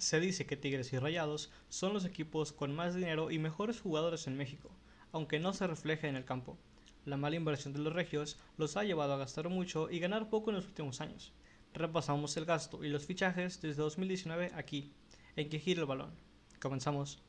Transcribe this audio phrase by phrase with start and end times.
[0.00, 4.26] Se dice que Tigres y Rayados son los equipos con más dinero y mejores jugadores
[4.26, 4.70] en México,
[5.12, 6.56] aunque no se refleja en el campo.
[7.04, 10.48] La mala inversión de los regios los ha llevado a gastar mucho y ganar poco
[10.48, 11.34] en los últimos años.
[11.74, 14.94] Repasamos el gasto y los fichajes desde 2019 aquí,
[15.36, 16.14] en que gira el balón.
[16.62, 17.22] Comenzamos.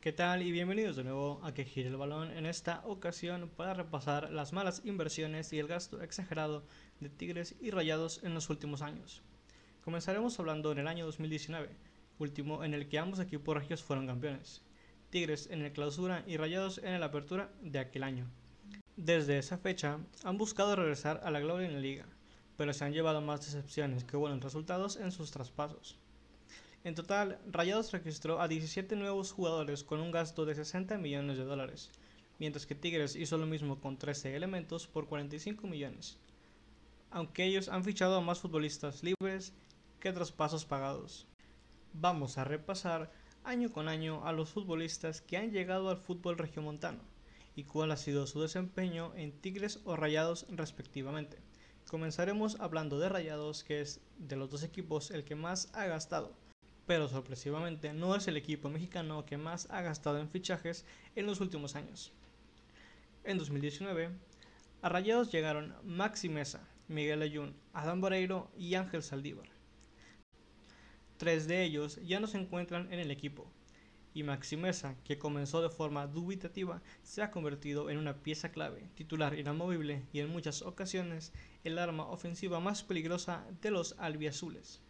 [0.00, 0.40] ¿Qué tal?
[0.40, 4.54] Y bienvenidos de nuevo a que gire el balón en esta ocasión para repasar las
[4.54, 6.64] malas inversiones y el gasto exagerado
[6.98, 9.22] de Tigres y Rayados en los últimos años.
[9.84, 11.70] Comenzaremos hablando en el año 2019,
[12.18, 14.62] último en el que ambos equipos regios fueron campeones.
[15.08, 18.26] Tigres en el clausura y Rayados en el apertura de aquel año.
[18.96, 22.04] Desde esa fecha han buscado regresar a la gloria en la liga,
[22.58, 25.98] pero se han llevado más decepciones que buenos resultados en sus traspasos.
[26.84, 31.44] En total, Rayados registró a 17 nuevos jugadores con un gasto de 60 millones de
[31.44, 31.90] dólares,
[32.38, 36.18] mientras que Tigres hizo lo mismo con 13 elementos por 45 millones.
[37.10, 39.54] Aunque ellos han fichado a más futbolistas libres
[40.00, 41.26] que traspasos pagados.
[41.92, 43.12] Vamos a repasar
[43.44, 47.00] año con año a los futbolistas que han llegado al fútbol regiomontano
[47.54, 51.38] y cuál ha sido su desempeño en Tigres o Rayados respectivamente.
[51.88, 56.32] Comenzaremos hablando de Rayados, que es de los dos equipos el que más ha gastado,
[56.86, 60.84] pero sorpresivamente no es el equipo mexicano que más ha gastado en fichajes
[61.16, 62.12] en los últimos años.
[63.24, 64.10] En 2019,
[64.82, 69.59] a Rayados llegaron Maxi Mesa, Miguel Ayun, Adán Boreiro y Ángel Saldívar.
[71.20, 73.52] Tres de ellos ya no se encuentran en el equipo,
[74.14, 79.38] y Maximeza, que comenzó de forma dubitativa, se ha convertido en una pieza clave, titular
[79.38, 84.80] inamovible y en muchas ocasiones el arma ofensiva más peligrosa de los albiazules.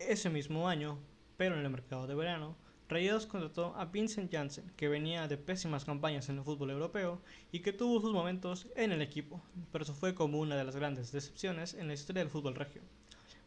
[0.00, 0.98] Ese mismo año,
[1.36, 2.56] pero en el mercado de verano,
[2.88, 7.60] Rayados contrató a Vincent Janssen, que venía de pésimas campañas en el fútbol europeo y
[7.60, 9.40] que tuvo sus momentos en el equipo,
[9.70, 12.82] pero eso fue como una de las grandes decepciones en la historia del fútbol regio.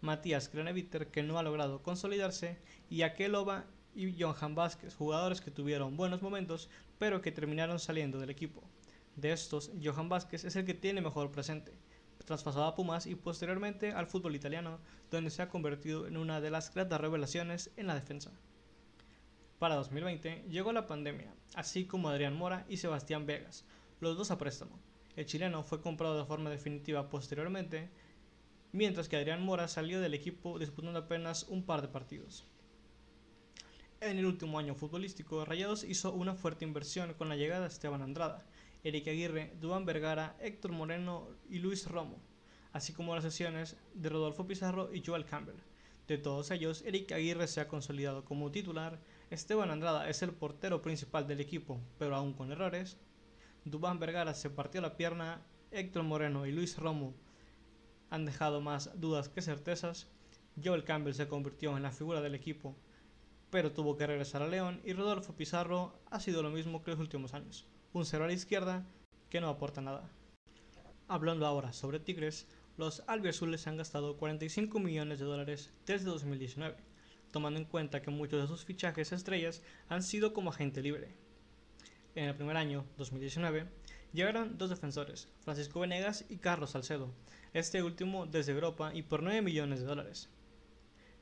[0.02, 2.58] Matías Craneviter, que no ha logrado consolidarse,
[2.90, 3.66] y Akelova
[3.96, 8.62] y Johan Vázquez, jugadores que tuvieron buenos momentos, pero que terminaron saliendo del equipo.
[9.16, 11.74] De estos, Johan Vázquez es el que tiene mejor presente,
[12.26, 14.80] traspasado a Pumas y posteriormente al fútbol italiano,
[15.12, 18.32] donde se ha convertido en una de las grandes revelaciones en la defensa.
[19.60, 23.64] Para 2020 llegó la pandemia, así como Adrián Mora y Sebastián Vegas,
[24.02, 24.78] los dos a préstamo.
[25.16, 27.90] El chileno fue comprado de forma definitiva posteriormente,
[28.76, 32.46] mientras que Adrián Mora salió del equipo disputando apenas un par de partidos.
[34.02, 38.02] En el último año futbolístico, Rayados hizo una fuerte inversión con la llegada de Esteban
[38.02, 38.46] Andrada,
[38.84, 42.20] Eric Aguirre, Duan Vergara, Héctor Moreno y Luis Romo,
[42.74, 45.56] así como las sesiones de Rodolfo Pizarro y Joel Campbell.
[46.10, 49.00] De todos ellos, Eric Aguirre se ha consolidado como titular,
[49.30, 52.98] Esteban Andrada es el portero principal del equipo, pero aún con errores.
[53.64, 57.16] Dubán Vergara se partió la pierna, Héctor Moreno y Luis Romo
[58.16, 60.08] han dejado más dudas que certezas.
[60.64, 62.76] Joel Campbell se convirtió en la figura del equipo,
[63.52, 67.00] pero tuvo que regresar a León y Rodolfo Pizarro ha sido lo mismo que los
[67.02, 68.86] últimos años, un cero a la izquierda
[69.30, 70.10] que no aporta nada.
[71.10, 76.78] Hablando ahora sobre Tigres, los albiazules han gastado 45 millones de dólares desde 2019,
[77.32, 81.14] tomando en cuenta que muchos de sus fichajes estrellas han sido como agente libre.
[82.16, 83.68] En el primer año, 2019,
[84.16, 87.14] llegaron dos defensores, Francisco Venegas y Carlos Salcedo,
[87.54, 90.30] este último desde Europa y por 9 millones de dólares.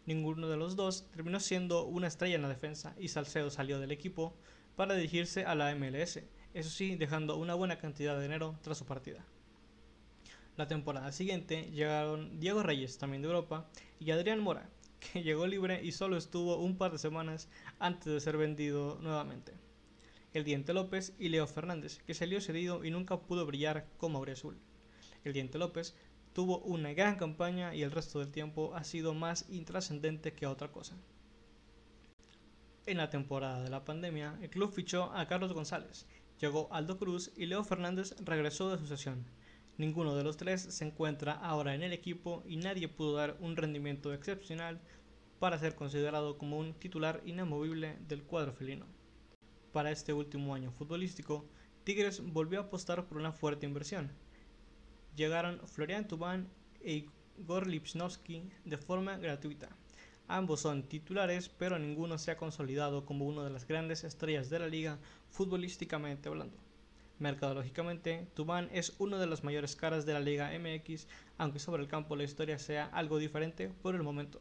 [0.05, 3.91] Ninguno de los dos terminó siendo una estrella en la defensa y Salcedo salió del
[3.91, 4.35] equipo
[4.75, 6.19] para dirigirse a la MLS,
[6.53, 9.25] eso sí, dejando una buena cantidad de dinero tras su partida.
[10.55, 13.67] La temporada siguiente llegaron Diego Reyes, también de Europa,
[13.99, 17.49] y Adrián Mora, que llegó libre y solo estuvo un par de semanas
[17.79, 19.53] antes de ser vendido nuevamente.
[20.33, 24.57] El Diente López y Leo Fernández, que salió cedido y nunca pudo brillar como Aureazul.
[25.23, 25.95] El Diente López
[26.33, 30.71] tuvo una gran campaña y el resto del tiempo ha sido más intrascendente que otra
[30.71, 30.97] cosa.
[32.87, 36.07] En la temporada de la pandemia, el club fichó a Carlos González,
[36.41, 39.25] llegó Aldo Cruz y Leo Fernández regresó de su sesión.
[39.77, 43.55] Ninguno de los tres se encuentra ahora en el equipo y nadie pudo dar un
[43.55, 44.81] rendimiento excepcional
[45.37, 48.87] para ser considerado como un titular inamovible del cuadro felino.
[49.73, 51.45] Para este último año futbolístico,
[51.83, 54.11] Tigres volvió a apostar por una fuerte inversión,
[55.15, 56.47] llegaron Florian Tubán
[56.81, 57.07] e
[57.39, 59.69] Igor Lipsnovsky de forma gratuita.
[60.27, 64.59] Ambos son titulares, pero ninguno se ha consolidado como una de las grandes estrellas de
[64.59, 64.99] la liga
[65.31, 66.55] futbolísticamente hablando.
[67.17, 71.07] Mercadológicamente, Tubán es una de las mayores caras de la Liga MX,
[71.39, 74.39] aunque sobre el campo la historia sea algo diferente por el momento.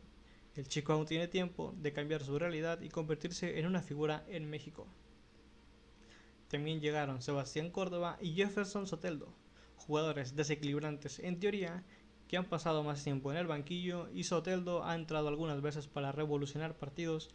[0.56, 4.50] El chico aún tiene tiempo de cambiar su realidad y convertirse en una figura en
[4.50, 4.87] México.
[6.53, 9.33] También llegaron Sebastián Córdoba y Jefferson Soteldo,
[9.75, 11.83] jugadores desequilibrantes en teoría
[12.29, 16.13] que han pasado más tiempo en el banquillo y Soteldo ha entrado algunas veces para
[16.13, 17.31] revolucionar partidos,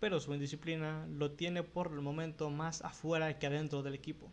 [0.00, 4.32] pero su indisciplina lo tiene por el momento más afuera que adentro del equipo.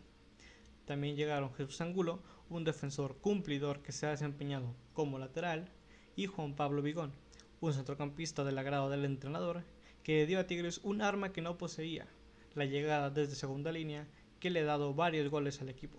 [0.86, 5.68] También llegaron Jesús Angulo, un defensor cumplidor que se ha desempeñado como lateral,
[6.16, 7.12] y Juan Pablo Vigón,
[7.60, 9.64] un centrocampista del agrado del entrenador,
[10.02, 12.08] que dio a Tigres un arma que no poseía,
[12.54, 14.08] la llegada desde segunda línea,
[14.40, 15.98] que le ha dado varios goles al equipo.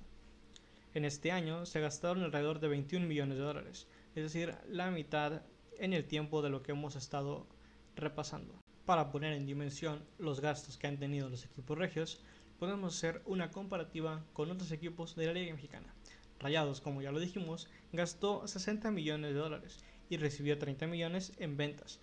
[0.93, 5.43] En este año se gastaron alrededor de 21 millones de dólares, es decir, la mitad
[5.77, 7.47] en el tiempo de lo que hemos estado
[7.95, 8.53] repasando.
[8.85, 12.19] Para poner en dimensión los gastos que han tenido los equipos regios,
[12.59, 15.93] podemos hacer una comparativa con otros equipos de la Liga Mexicana.
[16.39, 21.55] Rayados, como ya lo dijimos, gastó 60 millones de dólares y recibió 30 millones en
[21.55, 21.99] ventas.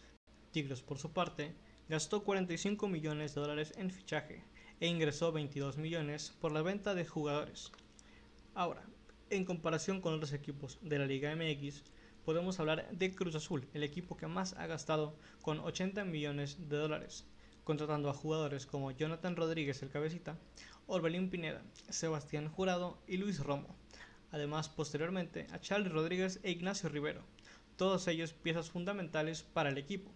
[0.52, 1.52] Tigres, por su parte,
[1.88, 4.42] gastó 45 millones de dólares en fichaje
[4.80, 7.72] e ingresó 22 millones por la venta de jugadores.
[8.54, 8.82] Ahora,
[9.30, 11.82] en comparación con otros equipos de la Liga MX,
[12.24, 16.76] podemos hablar de Cruz Azul, el equipo que más ha gastado con 80 millones de
[16.76, 17.24] dólares,
[17.64, 20.38] contratando a jugadores como Jonathan Rodríguez el Cabecita,
[20.86, 23.76] Orbelín Pineda, Sebastián Jurado y Luis Romo.
[24.30, 27.22] Además, posteriormente, a Charlie Rodríguez e Ignacio Rivero,
[27.76, 30.10] todos ellos piezas fundamentales para el equipo.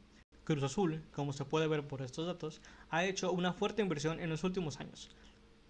[0.44, 2.60] Cruz Azul, como se puede ver por estos datos,
[2.90, 5.08] ha hecho una fuerte inversión en los últimos años,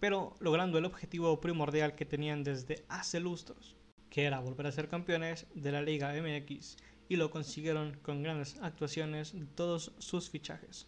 [0.00, 3.76] pero logrando el objetivo primordial que tenían desde hace lustros,
[4.08, 6.78] que era volver a ser campeones de la Liga MX
[7.10, 10.86] y lo consiguieron con grandes actuaciones de todos sus fichajes.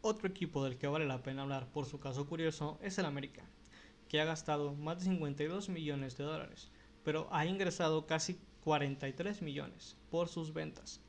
[0.00, 3.44] Otro equipo del que vale la pena hablar por su caso curioso es el América,
[4.08, 6.70] que ha gastado más de 52 millones de dólares,
[7.02, 11.02] pero ha ingresado casi 43 millones por sus ventas.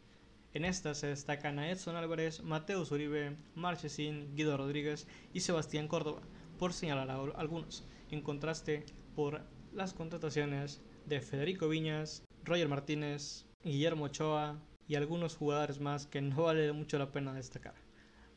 [0.56, 6.22] En estas se destacan a Edson Álvarez, Mateo Uribe, Marchesín, Guido Rodríguez y Sebastián Córdoba,
[6.58, 8.86] por señalar algunos, en contraste
[9.18, 9.42] por
[9.74, 14.58] las contrataciones de Federico Viñas, Roger Martínez, Guillermo Ochoa
[14.88, 17.76] y algunos jugadores más que no vale mucho la pena destacar.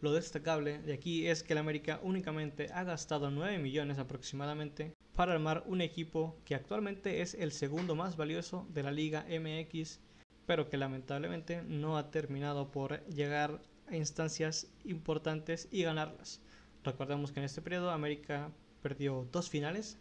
[0.01, 5.35] Lo destacable de aquí es que el América únicamente ha gastado 9 millones aproximadamente para
[5.35, 10.01] armar un equipo que actualmente es el segundo más valioso de la Liga MX,
[10.49, 16.41] pero que lamentablemente no ha terminado por llegar a instancias importantes y ganarlas.
[16.83, 18.51] Recordemos que en este periodo América
[18.81, 19.99] perdió dos finales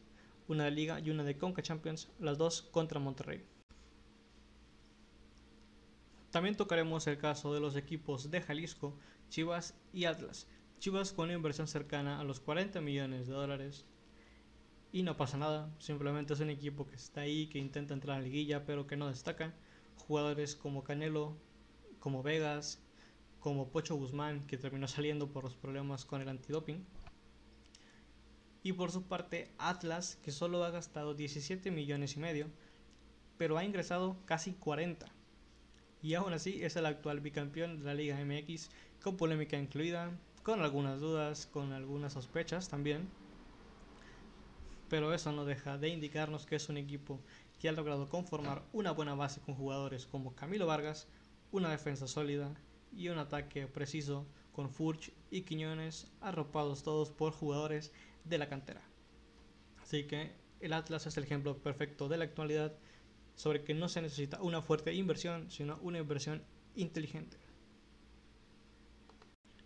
[0.47, 3.43] una de Liga y una de Conca Champions, las dos contra Monterrey.
[6.31, 8.97] También tocaremos el caso de los equipos de Jalisco,
[9.27, 10.47] Chivas y Atlas.
[10.79, 13.85] Chivas con una inversión cercana a los 40 millones de dólares.
[14.93, 18.19] Y no pasa nada, simplemente es un equipo que está ahí, que intenta entrar a
[18.19, 19.53] la liguilla, pero que no destaca.
[19.97, 21.35] Jugadores como Canelo,
[21.99, 22.79] como Vegas,
[23.39, 26.85] como Pocho Guzmán, que terminó saliendo por los problemas con el antidoping.
[28.63, 32.47] Y por su parte, Atlas, que solo ha gastado 17 millones y medio,
[33.37, 35.05] pero ha ingresado casi 40.
[36.01, 38.69] Y aún así es el actual bicampeón de la Liga MX,
[39.01, 40.11] con polémica incluida,
[40.43, 43.07] con algunas dudas, con algunas sospechas también.
[44.89, 47.19] Pero eso no deja de indicarnos que es un equipo
[47.59, 51.07] que ha logrado conformar una buena base con jugadores como Camilo Vargas,
[51.51, 52.53] una defensa sólida
[52.95, 57.91] y un ataque preciso con Furch y Quiñones arropados todos por jugadores
[58.25, 58.81] de la cantera.
[59.81, 62.75] Así que el Atlas es el ejemplo perfecto de la actualidad
[63.35, 66.43] sobre que no se necesita una fuerte inversión, sino una inversión
[66.75, 67.37] inteligente.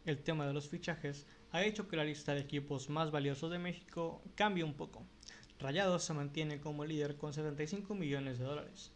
[0.03, 3.59] El tema de los fichajes ha hecho que la lista de equipos más valiosos de
[3.59, 5.05] México cambie un poco.
[5.61, 8.91] Rayados se mantiene como líder con 75 millones de dólares.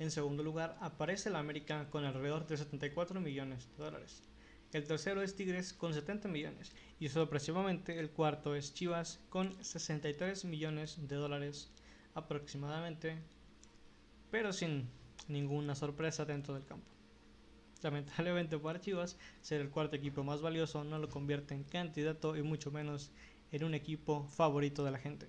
[0.00, 4.24] En segundo lugar aparece el América con alrededor de 74 millones de dólares.
[4.72, 10.44] El tercero es Tigres con 70 millones y sorpresivamente el cuarto es Chivas con 63
[10.46, 11.70] millones de dólares
[12.14, 13.16] aproximadamente,
[14.32, 14.88] pero sin
[15.28, 16.90] ninguna sorpresa dentro del campo.
[17.82, 22.42] Lamentablemente para Chivas, ser el cuarto equipo más valioso no lo convierte en candidato y
[22.42, 23.12] mucho menos
[23.52, 25.28] en un equipo favorito de la gente.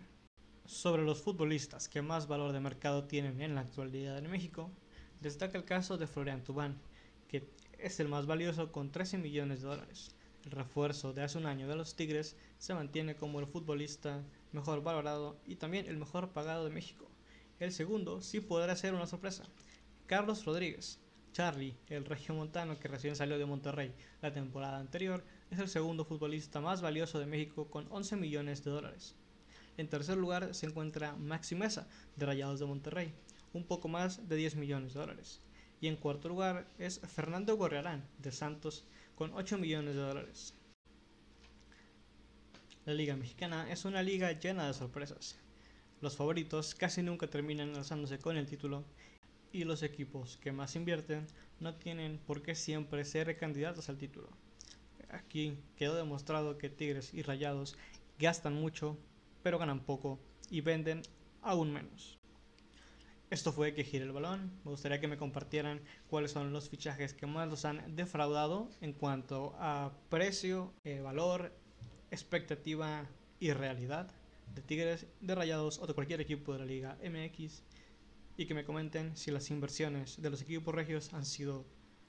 [0.71, 4.71] Sobre los futbolistas que más valor de mercado tienen en la actualidad en México,
[5.19, 6.79] destaca el caso de Florian Tubán,
[7.27, 7.45] que
[7.77, 10.15] es el más valioso con 13 millones de dólares.
[10.45, 14.23] El refuerzo de hace un año de los Tigres se mantiene como el futbolista
[14.53, 17.05] mejor valorado y también el mejor pagado de México.
[17.59, 19.43] El segundo sí podrá ser una sorpresa.
[20.07, 20.99] Carlos Rodríguez.
[21.33, 26.61] Charlie, el regiomontano que recién salió de Monterrey la temporada anterior, es el segundo futbolista
[26.61, 29.15] más valioso de México con 11 millones de dólares.
[29.77, 33.13] En tercer lugar se encuentra Maxi Mesa, de Rayados de Monterrey,
[33.53, 35.41] un poco más de 10 millones de dólares.
[35.79, 38.85] Y en cuarto lugar es Fernando Gorriarán, de Santos,
[39.15, 40.53] con 8 millones de dólares.
[42.85, 45.37] La Liga Mexicana es una liga llena de sorpresas.
[46.01, 48.83] Los favoritos casi nunca terminan alzándose con el título
[49.51, 51.27] y los equipos que más invierten
[51.59, 54.29] no tienen por qué siempre ser candidatos al título.
[55.09, 57.77] Aquí quedó demostrado que Tigres y Rayados
[58.17, 58.97] gastan mucho,
[59.43, 60.19] pero ganan poco
[60.50, 61.01] y venden
[61.41, 62.19] aún menos.
[63.31, 64.51] Esto fue que gire el balón.
[64.65, 65.79] Me gustaría que me compartieran
[66.10, 71.53] cuáles son los fichajes que más los han defraudado en cuanto a precio, eh, valor,
[72.12, 73.07] expectativa
[73.39, 74.12] y realidad
[74.53, 77.63] de Tigres, de Rayados o de cualquier equipo de la Liga MX.
[78.36, 81.65] Y que me comenten si las inversiones de los equipos regios han sido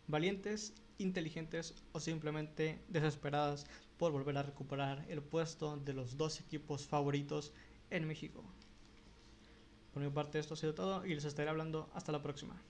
[0.08, 3.66] valientes, inteligentes o simplemente desesperadas
[4.02, 7.52] por volver a recuperar el puesto de los dos equipos favoritos
[7.88, 8.42] en México.
[9.94, 12.60] Por mi parte esto ha sido todo y les estaré hablando hasta la próxima.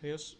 [0.00, 0.38] Adiós.